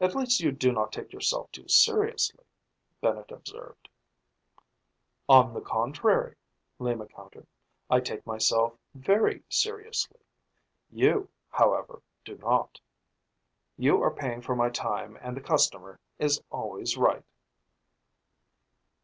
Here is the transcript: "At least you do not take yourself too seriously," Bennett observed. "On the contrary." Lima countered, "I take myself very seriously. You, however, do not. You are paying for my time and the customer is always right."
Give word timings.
"At 0.00 0.16
least 0.16 0.40
you 0.40 0.50
do 0.50 0.72
not 0.72 0.90
take 0.92 1.12
yourself 1.12 1.52
too 1.52 1.68
seriously," 1.68 2.44
Bennett 3.00 3.30
observed. 3.30 3.88
"On 5.28 5.54
the 5.54 5.60
contrary." 5.60 6.34
Lima 6.80 7.06
countered, 7.06 7.46
"I 7.88 8.00
take 8.00 8.26
myself 8.26 8.76
very 8.94 9.44
seriously. 9.48 10.18
You, 10.90 11.28
however, 11.50 12.02
do 12.24 12.36
not. 12.38 12.80
You 13.76 14.02
are 14.02 14.10
paying 14.10 14.40
for 14.42 14.56
my 14.56 14.70
time 14.70 15.16
and 15.20 15.36
the 15.36 15.40
customer 15.40 16.00
is 16.18 16.42
always 16.50 16.96
right." 16.96 17.22